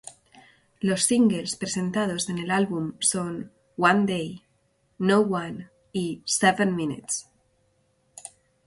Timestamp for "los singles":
0.79-1.55